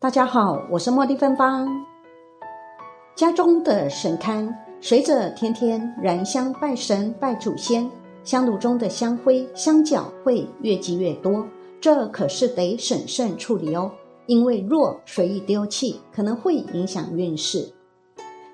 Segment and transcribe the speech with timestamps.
[0.00, 1.68] 大家好，我是茉莉芬芳。
[3.14, 7.86] 家中的神龛随着天天燃香拜神、拜祖先，
[8.24, 11.46] 香炉中的香灰、香角会越积越多，
[11.82, 13.92] 这可是得审慎处理哦。
[14.24, 17.70] 因为若随意丢弃，可能会影响运势。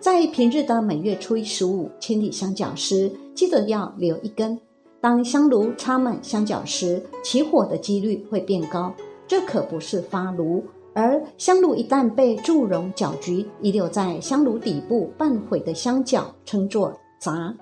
[0.00, 4.58] 在平日的每月初一、十五清理香角时，记得要留一根。
[4.98, 8.94] 当香炉插满香角时，起火的几率会变高。
[9.26, 10.62] 这可不是发炉，
[10.94, 17.52] 而香炉一旦被祝融搅局，遗留在香炉底部半毁的香角称作杂，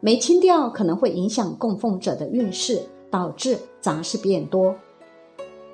[0.00, 2.80] 没清掉可能会影响供奉者的运势，
[3.10, 4.74] 导致杂事变多。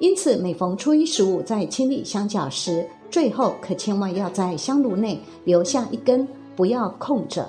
[0.00, 7.48] 因此，每逢初一十五在清理香角时，最后可千万要在香炉内留下一根，不要空着。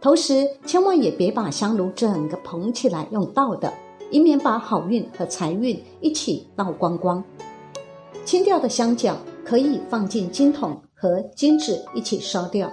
[0.00, 3.72] 同时，千万也别把香炉整个捧起来用倒的，
[4.10, 7.22] 以免把好运和财运一起倒光光。
[8.26, 12.68] 清掉的香角可以放进金桶和金纸一起烧掉。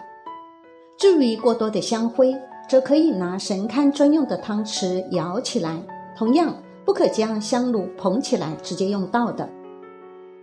[0.97, 2.35] 至于过多的香灰，
[2.67, 5.79] 则可以拿神龛专用的汤匙舀起来。
[6.17, 9.47] 同样，不可将香炉捧起来直接用倒的。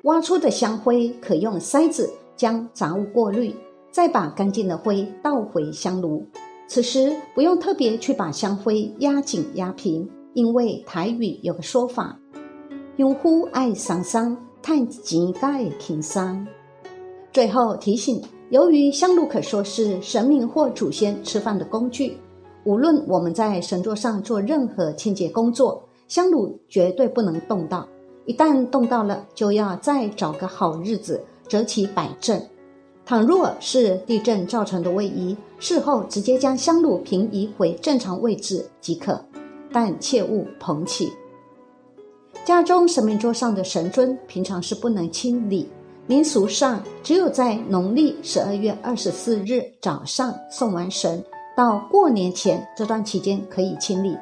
[0.05, 3.53] 挖出的香灰可用筛子将杂物过滤，
[3.91, 6.25] 再把干净的灰倒回香炉。
[6.69, 12.17] 此时不用特别去把香灰压紧压平，因为台语有个说法
[12.97, 16.47] ：“用户爱桑桑，太井盖挺桑。”
[17.33, 22.17] 最后提醒，由于香炉可说是神明或祖先吃饭的工具，
[22.65, 27.87] 无论我们在神桌上做任何清洁工作，香炉绝对不能动到。
[28.27, 32.41] 一旦动到了，就要再找个好日子择其摆正。
[33.07, 39.21] 倘若是地震造成的位移，事后直接将香炉平移回正常位置即可，
[39.73, 41.11] 但切勿捧起。
[42.45, 45.69] 家中神明桌上的神尊平常是不能清理，
[46.07, 51.23] 民俗上只有在农历十二月二十四日早上送完神，
[51.57, 54.17] 到过年前这段期间可以清理。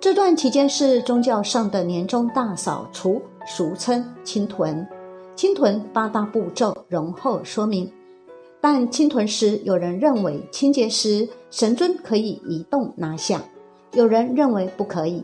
[0.00, 4.86] 这段期间是宗教上的年终大扫除，俗称清屯。
[5.36, 7.90] 清屯八大步骤，容后说明。
[8.60, 13.42] 但清屯时，有人认为清洁时神尊可以移动拿下，
[13.92, 15.22] 有人认为不可以。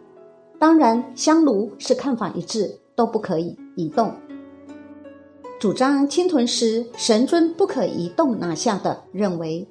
[0.62, 4.14] 当然，香炉是看法一致，都不可以移动。
[5.58, 9.66] 主张清屯时神尊不可移动拿下的，认为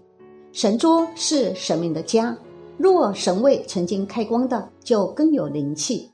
[0.51, 2.37] 神桌是神明的家，
[2.77, 6.11] 若神位曾经开光的，就更有灵气。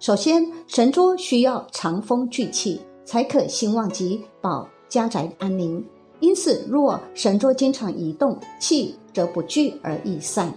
[0.00, 2.80] 首先，神桌需要藏风聚气。
[3.04, 5.84] 才可兴旺及保家宅安宁。
[6.18, 10.52] 因此，若神桌经常移动，气则不聚而易散。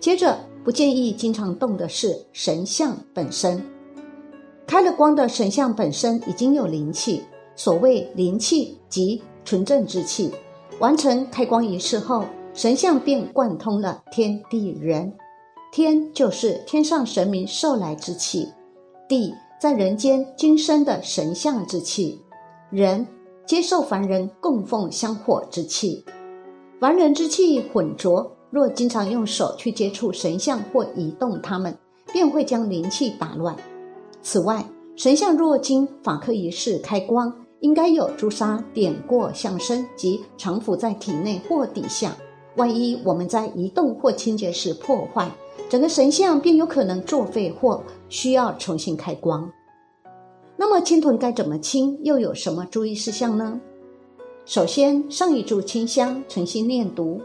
[0.00, 3.62] 接着，不建议经常动的是神像本身。
[4.66, 7.22] 开了光的神像本身已经有灵气，
[7.56, 10.30] 所谓灵气即纯正之气。
[10.78, 15.12] 完成开光仪式后，神像便贯通了天地人。
[15.72, 18.48] 天就是天上神明受来之气，
[19.08, 19.34] 地。
[19.60, 22.18] 在人间今生的神像之气，
[22.70, 23.06] 人
[23.44, 26.02] 接受凡人供奉香火之气，
[26.80, 28.34] 凡人之气混浊。
[28.50, 31.76] 若经常用手去接触神像或移动它们，
[32.12, 33.56] 便会将灵气打乱。
[34.22, 34.64] 此外，
[34.96, 42.16] 神像若经法科仪式开光，应该有朱砂点过像身及常伏在体内或底下。
[42.56, 45.30] 万一我们在移动或清洁时破坏。
[45.68, 49.48] 整个神像便有可能作废或需要重新开光。
[50.56, 51.96] 那么清屯该怎么清？
[52.02, 53.60] 又有什么注意事项呢？
[54.44, 57.20] 首先，上一柱清香，诚心念读，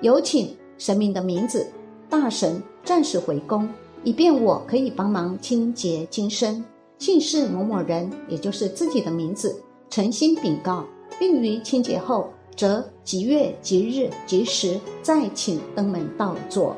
[0.00, 1.66] 有请神明的名字、
[2.08, 3.68] 大神暂时回宫，
[4.04, 6.64] 以便我可以帮忙清洁金身。
[6.98, 10.84] 姓氏某某人，也就是自己的名字，诚心禀告，
[11.18, 16.74] 并于清洁后，则吉月吉日吉时再请登门到座。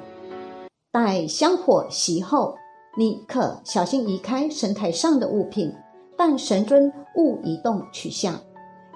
[0.92, 2.54] 待香火熄后，
[2.98, 5.72] 你可小心移开神台上的物品，
[6.16, 8.40] 但神尊勿移动取下。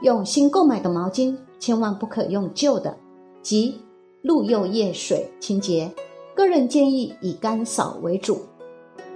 [0.03, 2.95] 用新购买的毛巾，千万不可用旧的，
[3.41, 3.81] 即
[4.25, 5.93] 露釉叶水清洁。
[6.35, 8.41] 个人建议以干扫为主。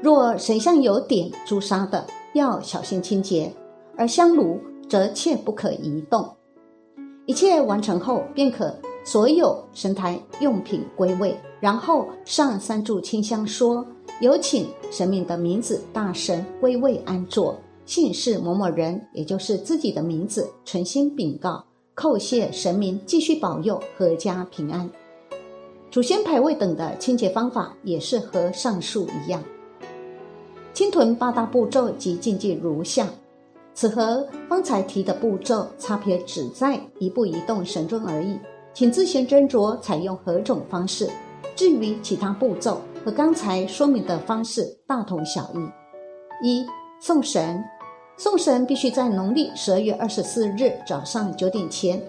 [0.03, 3.51] 若神像有点朱砂的，要小心清洁。
[3.97, 6.29] 而香炉则切不可移动。
[7.25, 8.73] 一切完成后，便可。
[9.03, 13.83] 所有神台用品归位，然后上三炷清香，说
[14.21, 21.65] 有请神明的名字、大神归位安坐，姓氏某某人，也就是自己的名字，诚心禀告，
[21.99, 24.89] 叩谢神明继续保佑阖家平安。
[25.91, 29.43] 祖先牌位等的清洁方法也是和上述一样。
[30.73, 33.09] 清屯八大步骤及禁忌如下：
[33.75, 38.39] 此和方才提的步骤差别只在一步移动神尊而已，
[38.73, 41.11] 请自行斟酌采用何种方式。
[41.57, 46.47] 至于其他步骤，和刚才说明的方式大同小异。
[46.47, 46.65] 一
[47.01, 47.61] 送神，
[48.19, 52.03] 送神必须在农历十二月二十四日早上九点前，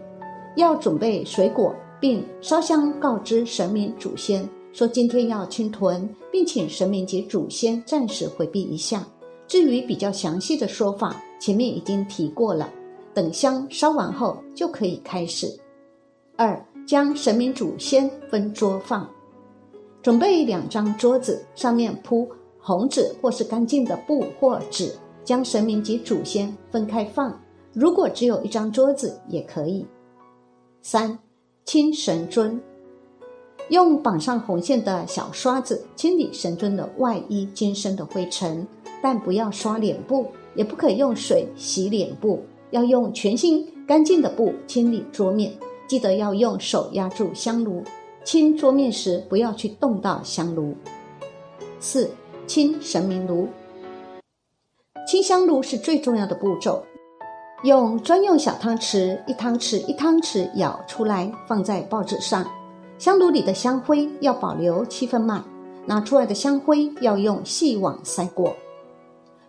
[0.56, 9.06] 要准备水果，并烧香告知神明祖先，说今天要清屯，并请神明及祖先暂时回避一下。
[9.48, 12.68] 至于比较详细的说法，前面已经提过了。
[13.14, 15.48] 等香烧完后就可以开始。
[16.36, 19.08] 二，将神明祖先分桌放，
[20.02, 22.28] 准备两张桌子，上面铺
[22.60, 24.92] 红纸或是干净的布或纸，
[25.30, 27.40] 将神明及祖先分开放。
[27.72, 29.86] 如果只有一张桌子也可以。
[30.82, 31.20] 三，
[31.66, 32.60] 清神尊，
[33.70, 38.68] 用绑上红线的小刷子清理神尊的外衣、金身的灰尘。
[39.04, 42.42] 但不要刷脸部，也不可以用水洗脸部，
[42.72, 45.54] 要用全新干净的布清理桌面。
[45.88, 47.84] 记得要用手压住香炉，
[48.24, 50.74] 清桌面时不要去动到香炉。
[51.80, 52.10] 四
[52.48, 53.48] 清神明炉，
[55.10, 56.86] 清香炉是最重要的步骤。
[57.64, 62.46] 用专用小汤匙，一汤匙一汤匙舀出来，放在报纸上。
[63.00, 65.44] 香炉里的香灰要保留七分满，
[65.88, 68.56] 拿出来的香灰要用细网塞过。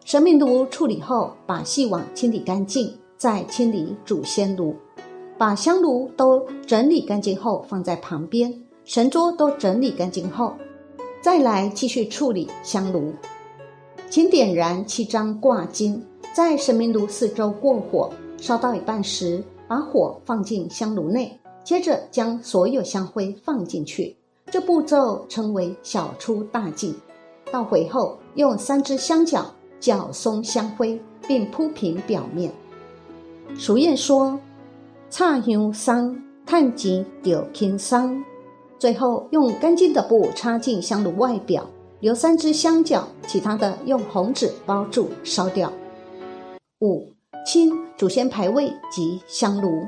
[0.03, 4.75] 神明炉处理后，把细网清理干净，再清理祖先炉，
[5.37, 8.51] 把香炉都整理干净后放在旁边，
[8.87, 10.55] 神桌都整理干净后，
[11.21, 13.13] 再来继续处理香炉。
[14.11, 16.05] 请点燃七张挂金，
[16.35, 24.17] 在神明炉四周过火，烧到一半时，把火放进香炉内，接着将所有香灰放进去。
[24.51, 26.93] 这步骤称为小出大进。
[27.53, 29.47] 倒回后，用三支香角。
[29.79, 32.53] 搅松香灰，并铺平表面。
[33.57, 34.39] 俗谚说
[35.09, 38.23] ：“插香桑，探钱丢轻桑。”
[38.79, 41.67] 最后用干净的布插进香炉外表，
[42.01, 45.73] 留三支香角，其他的用红纸包住烧掉。
[46.81, 47.07] 五
[47.47, 49.83] 清祖先牌位及香炉，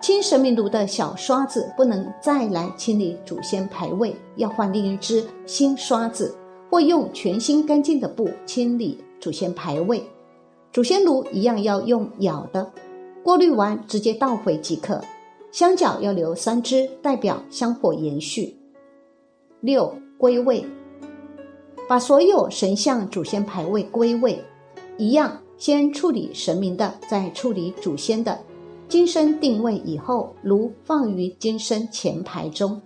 [0.00, 6.36] 清神明炉的小刷子不能再来清理祖先牌位，要换另一只新刷子。
[6.70, 10.02] 或用全新干净的布清理祖先牌位，
[10.72, 12.72] 祖先炉一样要用舀的，
[13.22, 14.98] 过滤完直接倒回即可。
[15.50, 18.56] 香角要留三支，代表香火延续。
[19.60, 20.64] 六归位，
[21.92, 24.42] 把所有神像祖先牌位归位，
[24.96, 28.40] 一样先处理神明的，再处理祖先的。
[28.88, 32.80] 金身定位以后，如放于金身前排中。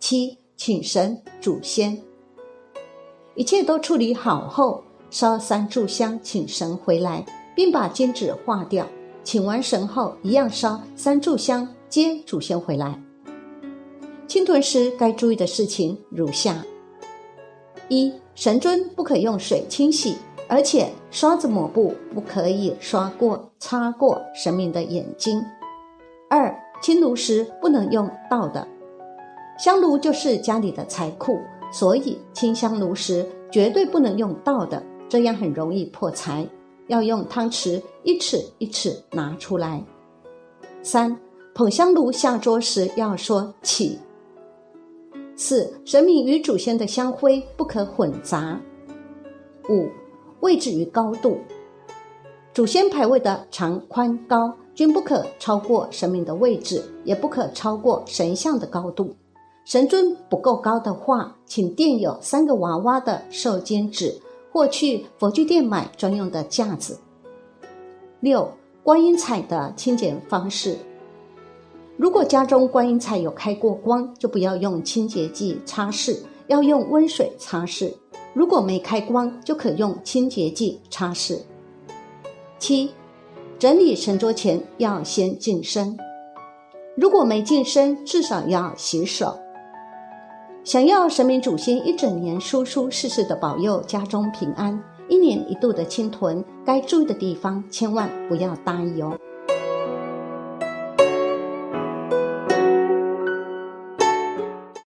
[0.00, 2.02] 七请神祖先。
[3.34, 7.22] 一切都处理好后，烧三炷香，请神回来，
[7.54, 8.88] 并把金纸化掉。
[9.22, 12.98] 请完神后，一样烧三炷香，接祖先回来。
[14.26, 16.64] 清屯时该注意的事情如下：
[17.92, 20.16] 一、神尊不可用水清洗，
[20.48, 25.44] 而且刷子抹布不可以刷过、擦过神明的眼睛。
[26.30, 28.66] 二、清炉时不能用倒的，
[29.58, 31.38] 香炉就是家里的财库。
[31.70, 36.46] 所以清香炉时绝对不能用倒的，这样很容易破财。
[36.86, 39.82] 要用汤匙一尺一尺拿出来。
[40.82, 41.14] 三
[41.54, 43.98] 捧香炉下桌时要说起。
[45.36, 48.60] 四神明与祖先的香灰不可混杂。
[49.68, 49.88] 五
[50.40, 51.38] 位置与高度，
[52.52, 59.14] 祖先牌位的长宽高均不可超过神明的位置，也不可超过神像的高度。
[59.64, 64.20] 神尊不够高的话，请垫有三个娃娃的寿笺纸，
[64.50, 66.98] 或去佛具店买专用的架子。
[68.18, 70.76] 六观音彩的清洁方式，
[72.02, 76.18] 如果家中观音菜有开过光，就不要用清洁剂擦拭，
[76.48, 77.94] 要用温水擦拭；
[78.34, 81.38] 如果没开光，就可用清洁剂擦拭。
[82.58, 82.90] 七
[83.56, 85.96] 整理神桌前要先净身，
[86.96, 89.38] 如果没净身，至少要洗手。
[90.64, 94.76] 想要神明祖先一整年舒舒适适的保佑家中平安，
[95.08, 99.16] 一年一度的清屯，该注意的地方千万不要大意哦。